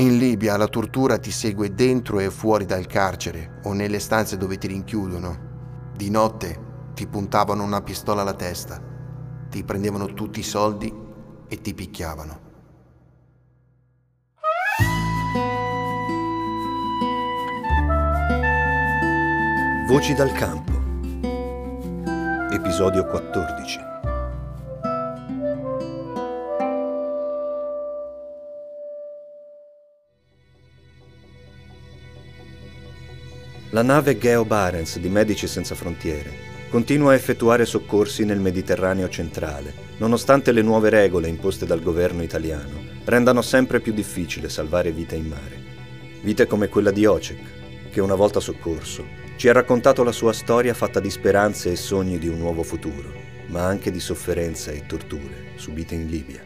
In 0.00 0.16
Libia 0.16 0.56
la 0.56 0.68
tortura 0.68 1.18
ti 1.18 1.32
segue 1.32 1.74
dentro 1.74 2.20
e 2.20 2.30
fuori 2.30 2.64
dal 2.64 2.86
carcere 2.86 3.58
o 3.64 3.72
nelle 3.72 3.98
stanze 3.98 4.36
dove 4.36 4.56
ti 4.56 4.68
rinchiudono. 4.68 5.90
Di 5.96 6.08
notte 6.08 6.66
ti 6.94 7.08
puntavano 7.08 7.64
una 7.64 7.82
pistola 7.82 8.22
alla 8.22 8.34
testa, 8.34 8.80
ti 9.50 9.64
prendevano 9.64 10.14
tutti 10.14 10.38
i 10.38 10.44
soldi 10.44 10.94
e 11.48 11.60
ti 11.60 11.74
picchiavano. 11.74 12.46
Voci 19.88 20.14
dal 20.14 20.30
campo. 20.30 20.70
Episodio 22.52 23.04
14. 23.04 23.97
La 33.70 33.82
nave 33.82 34.16
Geo 34.16 34.46
Barents 34.46 34.98
di 34.98 35.10
Medici 35.10 35.46
Senza 35.46 35.74
Frontiere 35.74 36.46
continua 36.70 37.12
a 37.12 37.14
effettuare 37.14 37.66
soccorsi 37.66 38.24
nel 38.24 38.40
Mediterraneo 38.40 39.10
centrale, 39.10 39.74
nonostante 39.98 40.52
le 40.52 40.62
nuove 40.62 40.88
regole 40.88 41.28
imposte 41.28 41.66
dal 41.66 41.82
governo 41.82 42.22
italiano 42.22 42.96
rendano 43.04 43.42
sempre 43.42 43.80
più 43.80 43.92
difficile 43.92 44.48
salvare 44.48 44.90
vite 44.90 45.16
in 45.16 45.26
mare. 45.26 45.62
Vite 46.22 46.46
come 46.46 46.68
quella 46.68 46.90
di 46.90 47.04
Ocek, 47.04 47.90
che 47.90 48.00
una 48.00 48.14
volta 48.14 48.40
soccorso 48.40 49.04
ci 49.36 49.48
ha 49.48 49.52
raccontato 49.52 50.02
la 50.02 50.12
sua 50.12 50.32
storia 50.32 50.72
fatta 50.72 50.98
di 50.98 51.10
speranze 51.10 51.70
e 51.70 51.76
sogni 51.76 52.18
di 52.18 52.28
un 52.28 52.38
nuovo 52.38 52.62
futuro, 52.62 53.12
ma 53.48 53.64
anche 53.64 53.90
di 53.90 54.00
sofferenza 54.00 54.70
e 54.70 54.86
torture 54.86 55.52
subite 55.56 55.94
in 55.94 56.06
Libia. 56.06 56.42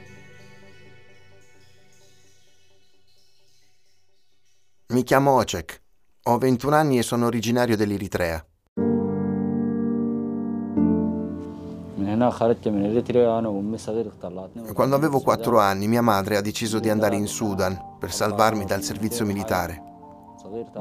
Mi 4.89 5.05
chiamo 5.05 5.37
Ocek, 5.37 5.82
ho 6.25 6.39
21 6.39 6.77
anni 6.77 6.99
e 6.99 7.03
sono 7.03 7.27
originario 7.27 7.77
dell'Eritrea. 7.77 8.45
Quando 14.73 14.95
avevo 14.95 15.21
4 15.21 15.59
anni 15.59 15.89
mia 15.89 16.03
madre 16.03 16.37
ha 16.37 16.41
deciso 16.41 16.79
di 16.79 16.89
andare 16.89 17.17
in 17.17 17.27
Sudan 17.27 17.97
per 17.99 18.13
salvarmi 18.13 18.65
dal 18.65 18.83
servizio 18.83 19.25
militare. 19.25 19.83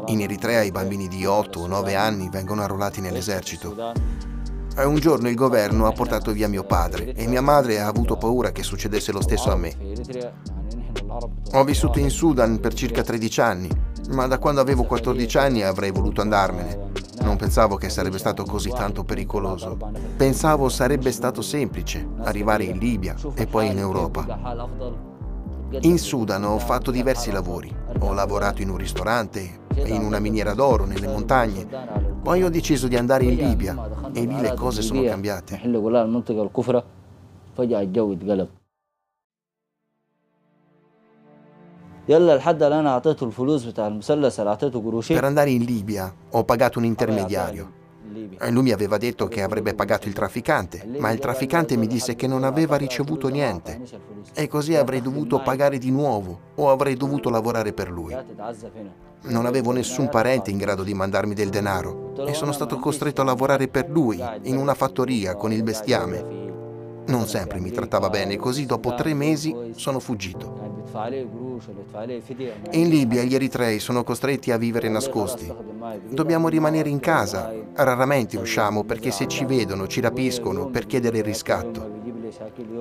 In 0.08 0.22
Eritrea 0.22 0.62
i 0.62 0.72
bambini 0.72 1.08
di 1.08 1.26
8 1.26 1.62
o 1.62 1.68
9 1.68 1.96
anni 1.96 2.30
vengono 2.30 2.62
arruolati 2.62 3.02
nell'esercito. 3.02 3.94
Un 4.78 4.96
giorno 4.96 5.28
il 5.28 5.36
governo 5.36 5.88
ha 5.88 5.92
portato 5.92 6.32
via 6.32 6.48
mio 6.48 6.64
padre 6.64 7.14
e 7.14 7.28
mia 7.28 7.42
madre 7.42 7.80
ha 7.80 7.88
avuto 7.88 8.16
paura 8.16 8.52
che 8.52 8.62
succedesse 8.62 9.12
lo 9.12 9.22
stesso 9.22 9.52
a 9.52 9.56
me. 9.56 9.76
Ho 11.54 11.64
vissuto 11.64 12.00
in 12.00 12.10
Sudan 12.10 12.60
per 12.60 12.74
circa 12.74 13.04
13 13.04 13.42
anni, 13.42 13.70
ma 14.10 14.28
da 14.28 14.40
quando 14.40 14.62
avevo 14.62 14.84
14 14.84 15.38
anni 15.38 15.62
avrei 15.64 15.92
voluto 15.92 16.22
andarmene. 16.22 16.90
Non 17.22 17.38
pensavo 17.38 17.76
che 17.76 17.90
sarebbe 17.90 18.18
stato 18.18 18.44
così 18.44 18.70
tanto 18.70 19.04
pericoloso. 19.04 19.78
Pensavo 20.18 20.70
sarebbe 20.70 21.12
stato 21.12 21.42
semplice 21.42 22.08
arrivare 22.24 22.64
in 22.64 22.78
Libia 22.78 23.16
e 23.36 23.46
poi 23.46 23.68
in 23.68 23.78
Europa. 23.78 24.26
In 25.82 25.98
Sudan 26.00 26.44
ho 26.44 26.58
fatto 26.60 26.92
diversi 26.92 27.32
lavori. 27.32 27.74
Ho 28.00 28.14
lavorato 28.14 28.62
in 28.62 28.70
un 28.70 28.78
ristorante, 28.78 29.60
in 29.86 30.02
una 30.02 30.20
miniera 30.20 30.54
d'oro, 30.54 30.86
nelle 30.86 31.08
montagne. 31.08 31.66
Poi 32.22 32.44
ho 32.44 32.50
deciso 32.50 32.88
di 32.88 32.98
andare 32.98 33.24
in 33.24 33.36
Libia 33.36 33.90
e 34.14 34.26
lì 34.26 34.40
le 34.40 34.54
cose 34.54 34.82
sono 34.82 35.04
cambiate. 35.04 35.62
Per 45.14 45.24
andare 45.24 45.52
in 45.52 45.64
Libia 45.64 46.14
ho 46.32 46.44
pagato 46.44 46.80
un 46.80 46.86
intermediario. 46.86 47.80
Lui 48.50 48.64
mi 48.64 48.72
aveva 48.72 48.98
detto 48.98 49.28
che 49.28 49.42
avrebbe 49.42 49.74
pagato 49.74 50.08
il 50.08 50.14
trafficante, 50.14 50.84
ma 51.00 51.12
il 51.12 51.20
trafficante 51.20 51.78
mi 51.78 51.88
disse 51.88 52.16
che 52.16 52.28
non 52.28 52.44
aveva 52.44 52.76
ricevuto 52.76 53.28
niente. 53.30 53.82
E 54.34 54.48
così 54.48 54.76
avrei 54.76 55.02
dovuto 55.02 55.42
pagare 55.42 55.78
di 55.78 55.92
nuovo 55.92 56.40
o 56.56 56.70
avrei 56.70 56.96
dovuto 56.96 57.30
lavorare 57.30 57.72
per 57.72 57.90
lui. 57.90 58.18
Non 59.24 59.46
avevo 59.46 59.72
nessun 59.72 60.10
parente 60.10 60.50
in 60.50 60.58
grado 60.58 60.84
di 60.84 60.94
mandarmi 60.94 61.34
del 61.34 61.50
denaro 61.50 62.14
e 62.26 62.34
sono 62.34 62.52
stato 62.52 62.78
costretto 62.78 63.22
a 63.22 63.26
lavorare 63.26 63.68
per 63.68 63.90
lui 63.90 64.22
in 64.44 64.58
una 64.58 64.74
fattoria 64.74 65.36
con 65.36 65.54
il 65.54 65.64
bestiame. 65.64 66.40
Non 67.06 67.28
sempre 67.28 67.60
mi 67.60 67.72
trattava 67.72 68.10
bene, 68.10 68.38
così 68.38 68.66
dopo 68.66 68.96
tre 68.96 69.14
mesi 69.14 69.56
sono 69.76 70.00
fuggito. 70.00 70.61
In 72.72 72.90
Libia 72.90 73.24
gli 73.24 73.34
eritrei 73.34 73.80
sono 73.80 74.04
costretti 74.04 74.52
a 74.52 74.58
vivere 74.58 74.90
nascosti. 74.90 75.52
Dobbiamo 76.10 76.50
rimanere 76.50 76.90
in 76.90 77.00
casa, 77.00 77.54
raramente 77.76 78.38
usciamo 78.38 78.84
perché 78.84 79.10
se 79.12 79.28
ci 79.28 79.46
vedono 79.46 79.88
ci 79.88 80.02
rapiscono 80.02 80.68
per 80.68 80.86
chiedere 80.86 81.20
il 81.20 81.24
riscatto. 81.24 82.00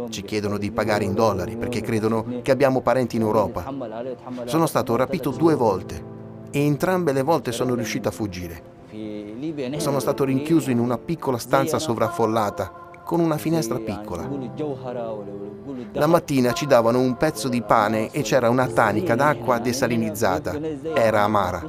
Ci 0.09 0.22
chiedono 0.22 0.59
di 0.59 0.72
pagare 0.72 1.04
in 1.04 1.15
dollari 1.15 1.56
perché 1.56 1.81
credono 1.81 2.41
che 2.43 2.50
abbiamo 2.50 2.81
parenti 2.81 3.15
in 3.16 3.22
Europa. 3.22 3.72
Sono 4.44 4.66
stato 4.66 4.97
rapito 4.97 5.31
due 5.31 5.54
volte 5.54 6.03
e 6.50 6.65
entrambe 6.65 7.12
le 7.12 7.22
volte 7.22 7.53
sono 7.53 7.75
riuscito 7.75 8.09
a 8.09 8.12
fuggire. 8.12 8.78
Sono 9.76 10.00
stato 10.00 10.25
rinchiuso 10.25 10.70
in 10.70 10.81
una 10.81 10.99
piccola 10.99 11.38
stanza 11.38 11.78
sovraffollata 11.78 12.89
con 13.10 13.19
una 13.19 13.38
finestra 13.38 13.76
piccola. 13.81 14.25
La 15.94 16.06
mattina 16.06 16.53
ci 16.53 16.65
davano 16.66 17.00
un 17.00 17.16
pezzo 17.16 17.48
di 17.48 17.60
pane 17.60 18.12
e 18.12 18.22
c'era 18.22 18.48
una 18.48 18.69
tanica 18.69 19.16
d'acqua 19.16 19.59
desalinizzata. 19.59 20.56
Era 20.94 21.22
amara. 21.22 21.60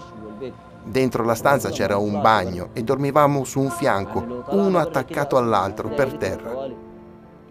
Dentro 0.83 1.23
la 1.23 1.33
stanza 1.33 1.71
c'era 1.71 1.97
un 1.97 2.21
bagno 2.21 2.69
e 2.73 2.83
dormivamo 2.83 3.43
su 3.43 3.59
un 3.59 3.71
fianco, 3.71 4.43
uno 4.49 4.77
attaccato 4.77 5.35
all'altro, 5.35 5.89
per 5.89 6.13
terra. 6.13 6.69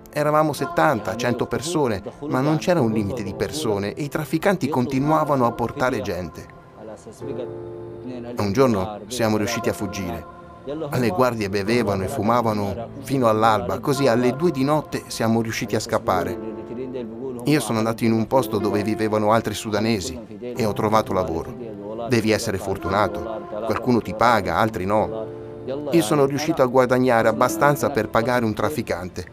Eravamo 0.09 0.53
70, 0.53 1.17
100 1.17 1.47
persone, 1.47 2.00
ma 2.29 2.41
non 2.41 2.59
c'era 2.59 2.81
un 2.81 2.93
limite 2.93 3.25
di 3.25 3.34
persone 3.34 3.95
e 3.95 4.05
i 4.05 4.09
trafficanti 4.09 4.69
continuavano 4.69 5.47
a 5.47 5.50
portare 5.50 6.00
gente. 6.00 6.47
Un 8.37 8.53
giorno 8.53 9.00
siamo 9.09 9.37
riusciti 9.37 9.69
a 9.69 9.73
fuggire. 9.73 10.39
Le 10.65 11.09
guardie 11.09 11.48
bevevano 11.48 12.04
e 12.04 12.09
fumavano 12.09 12.88
fino 13.03 13.28
all'alba, 13.28 13.78
così 13.78 14.06
alle 14.06 14.37
due 14.37 14.50
di 14.50 14.62
notte 14.62 15.04
siamo 15.06 15.41
riusciti 15.41 15.75
a 15.75 15.81
scappare. 15.81 16.38
Io 17.44 17.60
sono 17.60 17.78
andato 17.78 18.04
in 18.04 18.12
un 18.12 18.26
posto 18.26 18.59
dove 18.59 18.82
vivevano 18.82 19.32
altri 19.32 19.54
sudanesi 19.54 20.19
e 20.38 20.65
ho 20.66 20.72
trovato 20.75 21.15
lavoro. 21.15 21.54
Devi 22.09 22.31
essere 22.31 22.59
fortunato, 22.59 23.47
qualcuno 23.65 24.00
ti 24.00 24.15
paga, 24.15 24.56
altri 24.56 24.84
no. 24.84 25.26
Io 25.93 26.03
sono 26.03 26.26
riuscito 26.26 26.62
a 26.62 26.66
guadagnare 26.66 27.28
abbastanza 27.28 27.88
per 27.91 28.10
pagare 28.10 28.44
un 28.44 28.53
trafficante. 28.53 29.25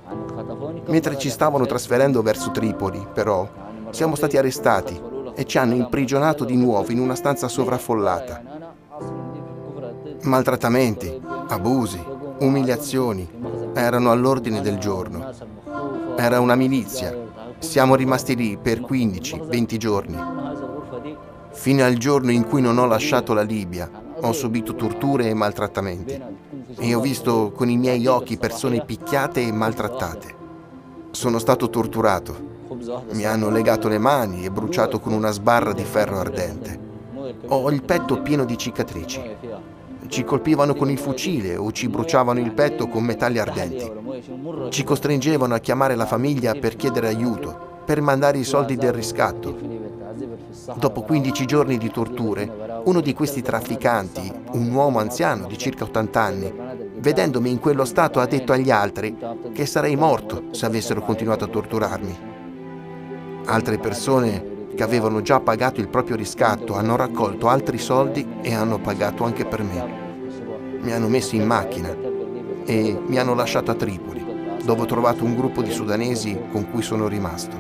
Mentre 0.86 1.18
ci 1.18 1.30
stavano 1.30 1.66
trasferendo 1.66 2.22
verso 2.22 2.52
Tripoli, 2.52 3.06
però, 3.14 3.48
siamo 3.90 4.16
stati 4.16 4.38
arrestati 4.38 5.00
e 5.36 5.46
ci 5.46 5.58
hanno 5.58 5.76
imprigionato 5.76 6.46
di 6.46 6.56
nuovo 6.56 6.92
in 6.92 7.00
una 7.00 7.16
stanza 7.16 7.48
sovraffollata. 7.48 8.57
Maltrattamenti, 10.24 11.22
abusi, 11.48 12.04
umiliazioni 12.40 13.28
erano 13.74 14.12
all'ordine 14.12 14.62
del 14.62 14.78
giorno. 14.78 15.32
Era 16.18 16.40
una 16.40 16.56
milizia. 16.56 17.16
Siamo 17.60 17.96
rimasti 17.96 18.36
lì 18.36 18.58
per 18.58 18.82
15-20 18.82 19.78
giorni. 19.78 20.18
Fino 21.52 21.84
al 21.84 21.96
giorno 21.96 22.32
in 22.32 22.46
cui 22.46 22.62
non 22.62 22.78
ho 22.78 22.86
lasciato 22.86 23.34
la 23.34 23.42
Libia, 23.42 23.90
ho 24.22 24.32
subito 24.32 24.76
torture 24.76 25.30
e 25.30 25.34
maltrattamenti. 25.34 26.22
E 26.78 26.94
ho 26.94 27.00
visto 27.00 27.52
con 27.52 27.70
i 27.70 27.78
miei 27.78 28.06
occhi 28.08 28.38
persone 28.38 28.84
picchiate 28.84 29.42
e 29.42 29.52
maltrattate. 29.52 30.36
Sono 31.12 31.40
stato 31.40 31.70
torturato. 31.70 32.56
Mi 33.12 33.26
hanno 33.26 33.50
legato 33.50 33.88
le 33.88 33.98
mani 33.98 34.46
e 34.46 34.52
bruciato 34.52 35.00
con 35.00 35.14
una 35.14 35.32
sbarra 35.32 35.74
di 35.74 35.84
ferro 35.84 36.20
ardente. 36.20 36.87
Ho 37.50 37.70
il 37.70 37.84
petto 37.84 38.22
pieno 38.22 38.44
di 38.44 38.58
cicatrici. 38.58 39.22
Ci 40.08 40.24
colpivano 40.24 40.74
con 40.76 40.90
il 40.90 40.98
fucile 40.98 41.56
o 41.56 41.72
ci 41.72 41.88
bruciavano 41.88 42.40
il 42.40 42.54
petto 42.54 42.88
con 42.88 43.04
metalli 43.04 43.40
ardenti. 43.40 43.90
Ci 44.70 44.84
costringevano 44.84 45.54
a 45.54 45.60
chiamare 45.60 45.96
la 45.96 46.06
famiglia 46.06 46.54
per 46.56 46.76
chiedere 46.76 47.08
aiuto, 47.08 47.82
per 47.86 48.02
mandare 48.02 48.38
i 48.38 48.44
soldi 48.44 48.76
del 48.76 48.92
riscatto. 48.92 49.58
Dopo 50.76 51.04
15 51.04 51.46
giorni 51.46 51.78
di 51.78 51.90
torture, 51.90 52.82
uno 52.84 53.00
di 53.00 53.14
questi 53.14 53.42
trafficanti, 53.42 54.32
un 54.52 54.72
uomo 54.74 55.00
anziano 55.00 55.48
di 55.48 55.58
circa 55.58 55.86
80 55.86 56.22
anni, 56.22 56.54
vedendomi 56.98 57.50
in 57.50 57.60
quello 57.60 57.86
stato 57.86 58.20
ha 58.20 58.26
detto 58.26 58.52
agli 58.52 58.72
altri 58.72 59.16
che 59.54 59.66
sarei 59.66 59.96
morto 59.96 60.46
se 60.52 60.66
avessero 60.66 61.02
continuato 61.02 61.46
a 61.46 61.48
torturarmi. 61.48 62.18
Altre 63.46 63.78
persone 63.78 64.56
che 64.78 64.84
avevano 64.84 65.24
già 65.24 65.40
pagato 65.40 65.80
il 65.80 65.90
proprio 65.90 66.16
riscatto 66.16 66.76
hanno 66.76 66.96
raccolto 66.96 67.48
altri 67.48 67.80
soldi 67.80 68.36
e 68.44 68.54
hanno 68.54 68.80
pagato 68.80 69.24
anche 69.24 69.44
per 69.44 69.64
me. 69.64 70.80
Mi 70.80 70.92
hanno 70.92 71.08
messo 71.08 71.36
in 71.36 71.48
macchina 71.48 71.90
e 72.64 73.02
mi 73.08 73.18
hanno 73.18 73.34
lasciato 73.34 73.72
a 73.72 73.74
Tripoli, 73.74 74.24
dove 74.64 74.82
ho 74.84 74.86
trovato 74.86 75.24
un 75.24 75.36
gruppo 75.36 75.64
di 75.64 75.72
sudanesi 75.72 76.40
con 76.52 76.70
cui 76.70 76.84
sono 76.84 77.08
rimasto. 77.08 77.56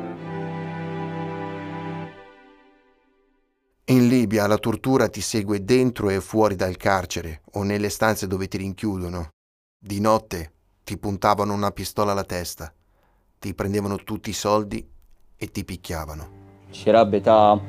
In 3.85 4.07
Libia 4.07 4.45
la 4.45 4.59
tortura 4.59 5.09
ti 5.09 5.21
segue 5.21 5.63
dentro 5.63 6.11
e 6.11 6.21
fuori 6.21 6.55
dal 6.55 6.77
carcere 6.77 7.41
o 7.53 7.63
nelle 7.63 7.89
stanze 7.89 8.27
dove 8.27 8.47
ti 8.47 8.57
rinchiudono. 8.57 9.29
Di 9.75 9.99
notte 9.99 10.51
ti 10.83 10.99
puntavano 10.99 11.51
una 11.51 11.71
pistola 11.71 12.11
alla 12.11 12.25
testa, 12.25 12.71
ti 13.39 13.55
prendevano 13.55 13.95
tutti 13.95 14.29
i 14.29 14.33
soldi 14.33 14.87
e 15.35 15.47
ti 15.47 15.65
picchiavano. 15.65 16.36
الشراب 16.70 17.10
بتاعهم 17.10 17.60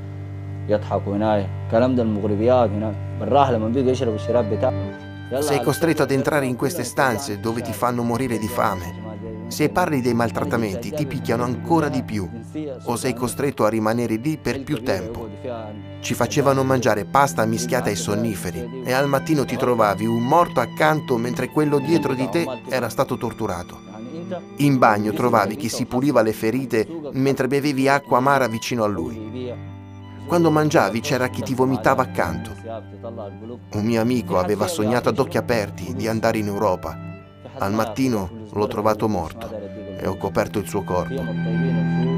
يضحكوا 0.70 1.16
هناك 1.16 1.50
كلام 1.72 1.96
ده 1.96 2.04
المغربيات 2.04 2.70
هناك 2.70 2.96
بالراحه 3.20 3.52
لما 3.52 3.68
بيجوا 3.68 3.92
يشربوا 3.92 4.16
الشراب 4.16 4.50
بتاعهم 4.50 4.94
Sei 5.40 5.62
costretto 5.62 6.04
ad 6.04 6.12
entrare 6.12 6.46
in 6.46 6.56
queste 6.56 6.84
stanze 6.84 7.40
dove 7.40 7.62
ti 7.62 7.74
fanno 7.74 8.04
morire 8.04 8.38
di 8.38 8.48
fame. 8.48 9.48
Se 9.48 9.70
parli 9.70 10.00
dei 10.02 10.14
maltrattamenti 10.14 10.92
ti 10.92 11.08
picchiano 11.08 11.44
ancora 11.44 11.88
di 11.88 12.04
più 12.04 12.30
o 12.86 12.96
sei 12.96 13.16
costretto 13.16 13.66
a 13.66 13.70
rimanere 13.70 14.16
lì 14.16 14.38
per 14.38 14.64
più 14.64 14.84
tempo. 14.84 15.30
Ci 16.02 16.14
facevano 16.14 16.64
mangiare 16.64 17.06
pasta 17.06 17.46
mischiata 17.46 17.90
ai 17.90 17.96
sonniferi 17.96 18.84
e 18.86 18.92
al 18.92 19.08
mattino 19.08 19.44
ti 19.44 19.56
trovavi 19.56 20.06
un 20.06 20.24
morto 20.24 20.60
accanto 20.60 21.18
mentre 21.18 21.50
quello 21.50 21.80
dietro 21.80 22.14
di 22.14 22.30
te 22.30 22.46
era 22.70 22.90
stato 22.90 23.18
torturato. 23.18 23.87
In 24.57 24.79
bagno 24.79 25.13
trovavi 25.13 25.57
chi 25.57 25.69
si 25.69 25.87
puliva 25.87 26.23
le 26.23 26.33
ferite 26.33 26.87
mentre 27.13 27.47
bevevi 27.49 27.89
acqua 27.89 28.19
amara 28.19 28.49
vicino 28.49 28.85
a 28.85 28.87
lui. 28.87 29.53
Quando 30.27 30.51
mangiavi 30.51 31.01
c'era 31.01 31.29
chi 31.29 31.43
ti 31.43 31.55
vomitava 31.55 32.03
accanto. 32.03 32.55
Un 33.73 33.85
mio 33.85 34.01
amico 34.01 34.39
aveva 34.39 34.67
sognato 34.67 35.09
ad 35.09 35.19
occhi 35.19 35.39
aperti 35.39 35.95
di 35.95 36.07
andare 36.07 36.39
in 36.39 36.49
Europa. 36.49 36.97
Al 37.59 37.73
mattino 37.73 38.47
l'ho 38.53 38.67
trovato 38.67 39.09
morto 39.09 39.51
e 39.99 40.07
ho 40.07 40.17
coperto 40.17 40.59
il 40.59 40.69
suo 40.69 40.83
corpo. 40.85 42.18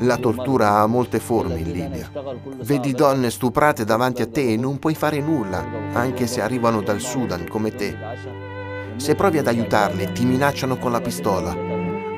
La 0.00 0.16
tortura 0.16 0.78
ha 0.78 0.86
molte 0.86 1.20
forme 1.20 1.58
in 1.58 1.72
Libia. 1.72 2.10
Vedi 2.62 2.92
donne 2.92 3.30
stuprate 3.30 3.84
davanti 3.84 4.22
a 4.22 4.26
te 4.26 4.52
e 4.52 4.56
non 4.56 4.78
puoi 4.78 4.94
fare 4.94 5.20
nulla, 5.20 5.64
anche 5.92 6.26
se 6.26 6.40
arrivano 6.40 6.82
dal 6.82 7.00
Sudan 7.00 7.46
come 7.48 7.74
te. 7.74 7.96
Se 8.96 9.14
provi 9.14 9.38
ad 9.38 9.46
aiutarle, 9.46 10.12
ti 10.12 10.24
minacciano 10.24 10.76
con 10.76 10.92
la 10.92 11.00
pistola 11.00 11.54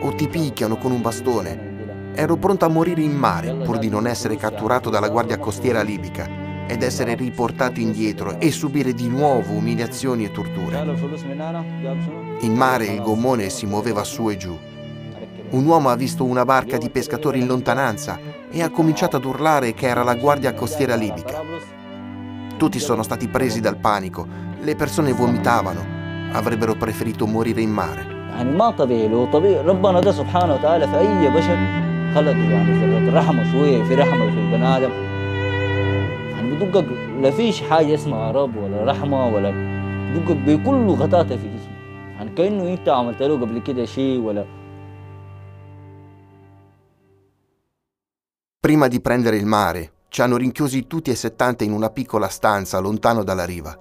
o 0.01 0.15
ti 0.15 0.29
picchiano 0.29 0.77
con 0.77 0.93
un 0.93 1.01
bastone 1.01 1.69
Ero 2.19 2.37
pronto 2.37 2.65
a 2.65 2.69
morire 2.69 3.01
in 3.01 3.13
mare 3.13 3.55
pur 3.55 3.79
di 3.79 3.89
non 3.89 4.05
essere 4.05 4.35
catturato 4.35 4.91
dalla 4.91 5.09
guardia 5.09 5.39
costiera 5.39 5.83
libica 5.83 6.29
ed 6.67 6.83
essere 6.83 7.15
riportato 7.15 7.79
indietro 7.79 8.41
e 8.41 8.51
subire 8.51 8.93
di 8.93 9.07
nuovo 9.07 9.53
umiliazioni 9.53 10.25
e 10.25 10.33
torture. 10.33 10.79
In 12.41 12.55
mare 12.55 12.87
il 12.87 13.03
gommone 13.03 13.51
si 13.51 13.67
muoveva 13.67 14.03
su 14.03 14.29
e 14.31 14.37
giù. 14.37 14.59
Un 15.52 15.66
uomo 15.66 15.90
ha 15.90 15.96
visto 15.96 16.24
una 16.24 16.46
barca 16.46 16.78
di 16.78 16.90
pescatori 16.90 17.40
in 17.40 17.48
lontananza 17.48 18.20
e 18.52 18.62
ha 18.64 18.70
cominciato 18.70 19.18
ad 19.18 19.26
urlare 19.26 19.74
che 19.74 19.88
era 19.88 20.04
la 20.04 20.16
guardia 20.16 20.54
costiera 20.54 20.96
libica. 20.96 21.42
Tutti 22.58 22.80
sono 22.80 23.04
stati 23.04 23.28
presi 23.28 23.60
dal 23.60 23.78
panico, 23.78 24.26
le 24.62 24.76
persone 24.76 25.12
vomitavano, 25.12 25.82
avrebbero 26.32 26.76
preferito 26.76 27.26
morire 27.28 27.62
in 27.62 27.72
mare. 27.72 28.12
يعني 28.34 28.52
ما 28.58 28.70
طبيعي 28.72 29.08
لو 29.08 29.26
طبيعي 29.26 29.62
ربنا 29.62 30.00
ده 30.00 30.12
سبحانه 30.12 30.54
وتعالى 30.54 30.88
في 30.88 30.98
اي 31.00 31.30
بشر 31.30 31.58
خلق 32.16 32.32
يعني 32.32 32.74
ذرة 32.74 33.20
رحمة 33.20 33.52
شوية 33.52 33.84
في 33.84 33.96
رحمة 33.96 34.26
في 34.32 34.40
البني 34.40 34.78
آدم 34.78 34.90
يعني 36.32 36.52
بدقك 36.56 36.86
لا 37.22 37.32
فيش 37.32 37.62
حاجة 37.62 37.94
اسمها 37.94 38.32
رب 38.32 38.56
ولا 38.58 38.84
رحمة 38.92 39.28
ولا 39.28 39.52
بدقك 40.16 40.38
بكل 40.38 40.88
غتاتة 40.90 41.36
في 41.38 41.48
جسمه 41.48 41.74
يعني 42.18 42.30
كأنه 42.38 42.74
أنت 42.74 42.90
عملت 42.90 43.22
له 43.22 43.34
قبل 43.40 43.60
كده 43.60 43.86
شيء 43.86 44.20
ولا 44.20 44.46
Prima 48.69 48.87
di 48.87 49.01
prendere 49.01 49.39
il 49.39 49.47
mare, 49.47 49.93
ci 50.11 50.21
hanno 50.21 50.37
rinchiusi 50.37 50.87
tutti 50.87 51.11
e 51.11 51.15
settanta 51.15 51.65
in 51.65 51.73
una 51.73 51.89
piccola 51.89 52.29
stanza 52.29 52.79
lontano 52.81 53.25
dalla 53.25 53.47
riva. 53.47 53.75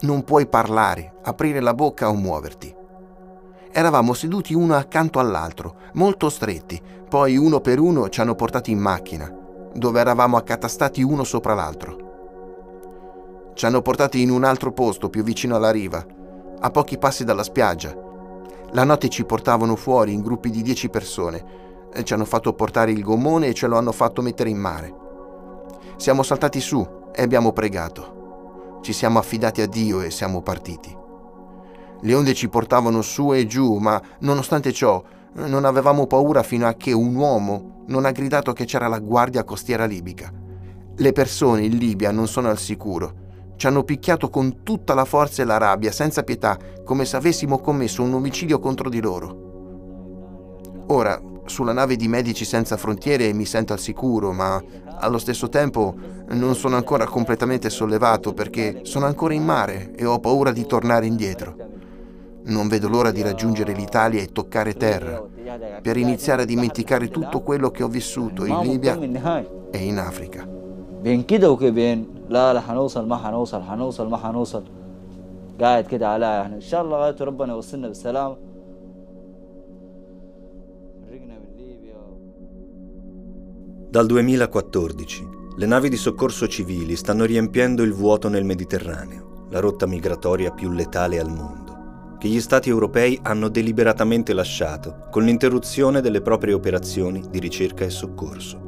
Non 0.00 0.24
puoi 0.24 0.46
parlare, 0.46 1.16
aprire 1.22 1.60
la 1.60 1.74
bocca 1.74 2.08
o 2.08 2.14
muoverti. 2.14 2.74
Eravamo 3.70 4.14
seduti 4.14 4.54
uno 4.54 4.74
accanto 4.74 5.18
all'altro, 5.18 5.76
molto 5.92 6.30
stretti, 6.30 6.80
poi 7.06 7.36
uno 7.36 7.60
per 7.60 7.78
uno 7.78 8.08
ci 8.08 8.22
hanno 8.22 8.34
portati 8.34 8.70
in 8.70 8.78
macchina, 8.78 9.30
dove 9.74 10.00
eravamo 10.00 10.38
accatastati 10.38 11.02
uno 11.02 11.22
sopra 11.22 11.52
l'altro. 11.52 13.50
Ci 13.52 13.66
hanno 13.66 13.82
portati 13.82 14.22
in 14.22 14.30
un 14.30 14.44
altro 14.44 14.72
posto 14.72 15.10
più 15.10 15.22
vicino 15.24 15.56
alla 15.56 15.70
riva, 15.70 16.02
a 16.58 16.70
pochi 16.70 16.96
passi 16.96 17.22
dalla 17.22 17.42
spiaggia. 17.42 17.94
La 18.70 18.84
notte 18.84 19.10
ci 19.10 19.26
portavano 19.26 19.76
fuori 19.76 20.14
in 20.14 20.22
gruppi 20.22 20.48
di 20.48 20.62
dieci 20.62 20.88
persone, 20.88 21.64
ci 22.02 22.12
hanno 22.12 22.24
fatto 22.24 22.52
portare 22.52 22.92
il 22.92 23.02
gommone 23.02 23.48
e 23.48 23.54
ce 23.54 23.66
lo 23.66 23.76
hanno 23.76 23.92
fatto 23.92 24.22
mettere 24.22 24.50
in 24.50 24.58
mare. 24.58 24.94
Siamo 25.96 26.22
saltati 26.22 26.60
su 26.60 26.86
e 27.14 27.22
abbiamo 27.22 27.52
pregato. 27.52 28.78
Ci 28.82 28.92
siamo 28.92 29.18
affidati 29.18 29.62
a 29.62 29.66
Dio 29.66 30.00
e 30.02 30.10
siamo 30.10 30.42
partiti. 30.42 30.94
Le 32.00 32.14
onde 32.14 32.34
ci 32.34 32.48
portavano 32.48 33.02
su 33.02 33.32
e 33.32 33.46
giù, 33.46 33.78
ma 33.78 34.00
nonostante 34.20 34.72
ciò 34.72 35.02
non 35.32 35.64
avevamo 35.64 36.06
paura 36.06 36.42
fino 36.42 36.66
a 36.66 36.74
che 36.74 36.92
un 36.92 37.14
uomo 37.14 37.84
non 37.86 38.04
ha 38.04 38.10
gridato 38.10 38.52
che 38.52 38.64
c'era 38.64 38.88
la 38.88 38.98
guardia 38.98 39.44
costiera 39.44 39.84
libica. 39.84 40.32
Le 40.96 41.12
persone 41.12 41.64
in 41.64 41.76
Libia 41.76 42.10
non 42.10 42.26
sono 42.26 42.48
al 42.48 42.58
sicuro. 42.58 43.24
Ci 43.56 43.66
hanno 43.66 43.84
picchiato 43.84 44.28
con 44.28 44.62
tutta 44.62 44.94
la 44.94 45.04
forza 45.04 45.42
e 45.42 45.46
la 45.46 45.56
rabbia, 45.56 45.92
senza 45.92 46.22
pietà, 46.22 46.58
come 46.84 47.04
se 47.04 47.16
avessimo 47.16 47.58
commesso 47.58 48.02
un 48.02 48.14
omicidio 48.14 48.58
contro 48.58 48.88
di 48.88 49.00
loro. 49.00 49.44
Ora, 50.88 51.20
sulla 51.45 51.73
nave 51.73 51.95
di 51.95 52.07
Medici 52.07 52.45
Senza 52.45 52.77
Frontiere 52.77 53.33
mi 53.33 53.45
sento 53.45 53.73
al 53.73 53.79
sicuro, 53.79 54.31
ma 54.31 54.61
allo 54.99 55.17
stesso 55.17 55.49
tempo 55.49 55.93
non 56.29 56.55
sono 56.55 56.75
ancora 56.75 57.05
completamente 57.05 57.69
sollevato 57.69 58.33
perché 58.33 58.81
sono 58.83 59.05
ancora 59.05 59.33
in 59.33 59.43
mare 59.43 59.93
e 59.95 60.05
ho 60.05 60.19
paura 60.19 60.51
di 60.51 60.65
tornare 60.65 61.05
indietro. 61.05 61.55
Non 62.43 62.67
vedo 62.67 62.87
l'ora 62.87 63.11
di 63.11 63.21
raggiungere 63.21 63.73
l'Italia 63.73 64.21
e 64.21 64.31
toccare 64.31 64.73
terra, 64.73 65.23
per 65.81 65.97
iniziare 65.97 66.43
a 66.43 66.45
dimenticare 66.45 67.09
tutto 67.09 67.41
quello 67.41 67.69
che 67.69 67.83
ho 67.83 67.87
vissuto 67.87 68.45
in 68.45 68.59
Libia 68.59 68.97
e 69.71 69.85
in 69.85 69.99
Africa. 69.99 70.47
بين 71.03 71.23
كده 71.23 71.51
وكبين 71.51 72.07
لا 72.29 72.53
لا 72.53 72.61
حنوصل 72.61 73.07
ما 73.07 73.17
حنوصل 73.17 73.61
حنوصل 73.61 74.09
ما 74.09 74.17
حنوصل 74.17 74.63
قاعد 75.61 75.85
كده 75.85 76.09
على 76.09 76.25
يعني 76.25 76.55
ان 76.55 76.61
شاء 76.61 76.81
الله 76.81 76.97
لغايه 76.97 77.15
ربنا 77.21 77.53
يوصلنا 77.53 77.87
بالسلامه 77.87 78.35
Dal 83.96 84.04
2014 84.04 85.28
le 85.56 85.64
navi 85.64 85.88
di 85.88 85.96
soccorso 85.96 86.46
civili 86.48 86.96
stanno 86.96 87.24
riempiendo 87.24 87.82
il 87.82 87.94
vuoto 87.94 88.28
nel 88.28 88.44
Mediterraneo, 88.44 89.46
la 89.48 89.58
rotta 89.58 89.86
migratoria 89.86 90.50
più 90.50 90.70
letale 90.70 91.18
al 91.18 91.30
mondo, 91.30 92.16
che 92.18 92.28
gli 92.28 92.42
Stati 92.42 92.68
europei 92.68 93.18
hanno 93.22 93.48
deliberatamente 93.48 94.34
lasciato 94.34 95.06
con 95.10 95.24
l'interruzione 95.24 96.02
delle 96.02 96.20
proprie 96.20 96.52
operazioni 96.52 97.24
di 97.30 97.38
ricerca 97.38 97.86
e 97.86 97.88
soccorso. 97.88 98.60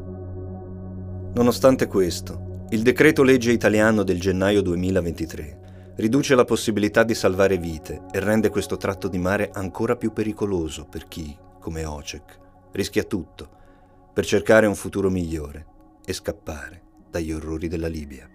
Nonostante 1.35 1.89
questo, 1.89 2.65
il 2.71 2.81
decreto 2.81 3.23
legge 3.23 3.53
italiano 3.53 4.05
del 4.05 4.19
gennaio 4.19 4.63
2023 4.63 5.93
riduce 5.97 6.37
la 6.37 6.47
possibilità 6.47 7.03
di 7.03 7.15
salvare 7.15 7.59
vite 7.59 8.05
e 8.13 8.21
rende 8.21 8.49
questo 8.49 8.79
tratto 8.79 9.09
di 9.09 9.19
mare 9.19 9.51
ancora 9.53 9.95
più 9.95 10.11
pericoloso 10.11 10.87
per 10.87 11.07
chi, 11.07 11.37
come 11.61 11.85
Ocek, 11.85 12.39
rischia 12.73 13.03
tutto 13.03 13.57
per 14.19 14.27
cercare 14.27 14.67
un 14.67 14.75
futuro 14.75 15.11
migliore 15.11 15.67
e 16.05 16.13
scappare 16.13 16.83
dagli 17.09 17.31
orrori 17.31 17.69
della 17.69 17.87
Libia. 17.87 18.29